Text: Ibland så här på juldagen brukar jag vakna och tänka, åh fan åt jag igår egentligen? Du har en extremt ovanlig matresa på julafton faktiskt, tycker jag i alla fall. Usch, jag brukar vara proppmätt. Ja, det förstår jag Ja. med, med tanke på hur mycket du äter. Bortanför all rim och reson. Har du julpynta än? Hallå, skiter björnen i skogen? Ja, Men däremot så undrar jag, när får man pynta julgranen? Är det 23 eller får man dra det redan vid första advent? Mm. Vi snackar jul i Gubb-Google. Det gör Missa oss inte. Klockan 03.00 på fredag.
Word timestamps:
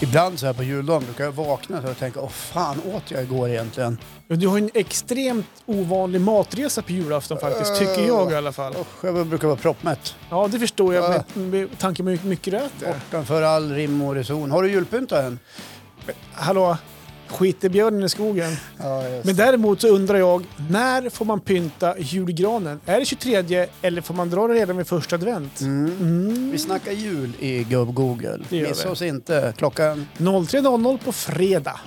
Ibland 0.00 0.38
så 0.38 0.46
här 0.46 0.52
på 0.52 0.62
juldagen 0.62 1.04
brukar 1.04 1.24
jag 1.24 1.32
vakna 1.32 1.78
och 1.90 1.98
tänka, 1.98 2.20
åh 2.20 2.28
fan 2.28 2.80
åt 2.94 3.10
jag 3.10 3.22
igår 3.22 3.48
egentligen? 3.48 3.98
Du 4.28 4.48
har 4.48 4.58
en 4.58 4.70
extremt 4.74 5.46
ovanlig 5.66 6.20
matresa 6.20 6.82
på 6.82 6.92
julafton 6.92 7.38
faktiskt, 7.38 7.78
tycker 7.78 8.06
jag 8.06 8.32
i 8.32 8.34
alla 8.34 8.52
fall. 8.52 8.72
Usch, 8.80 9.04
jag 9.04 9.26
brukar 9.26 9.48
vara 9.48 9.56
proppmätt. 9.58 10.14
Ja, 10.30 10.48
det 10.52 10.58
förstår 10.58 10.94
jag 10.94 11.04
Ja. 11.14 11.22
med, 11.34 11.46
med 11.48 11.78
tanke 11.78 12.02
på 12.02 12.08
hur 12.08 12.28
mycket 12.28 12.52
du 12.52 12.56
äter. 12.58 12.88
Bortanför 12.94 13.42
all 13.42 13.70
rim 13.72 14.02
och 14.02 14.14
reson. 14.14 14.50
Har 14.50 14.62
du 14.62 14.70
julpynta 14.70 15.22
än? 15.22 15.38
Hallå, 16.32 16.76
skiter 17.34 17.68
björnen 17.68 18.02
i 18.02 18.08
skogen? 18.08 18.56
Ja, 18.78 19.02
Men 19.22 19.36
däremot 19.36 19.80
så 19.80 19.88
undrar 19.88 20.18
jag, 20.18 20.44
när 20.70 21.10
får 21.10 21.24
man 21.24 21.40
pynta 21.40 21.98
julgranen? 21.98 22.80
Är 22.86 23.00
det 23.00 23.04
23 23.06 23.66
eller 23.82 24.02
får 24.02 24.14
man 24.14 24.30
dra 24.30 24.48
det 24.48 24.54
redan 24.54 24.76
vid 24.76 24.86
första 24.86 25.16
advent? 25.16 25.60
Mm. 25.60 26.50
Vi 26.52 26.58
snackar 26.58 26.92
jul 26.92 27.32
i 27.38 27.64
Gubb-Google. 27.64 28.40
Det 28.48 28.56
gör 28.56 28.68
Missa 28.68 28.90
oss 28.90 29.02
inte. 29.02 29.54
Klockan 29.56 30.06
03.00 30.18 30.98
på 31.04 31.12
fredag. 31.12 31.80